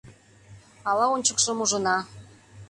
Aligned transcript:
Ала 0.89 1.05
ончыкшым 1.15 1.57
ужына 1.63 1.97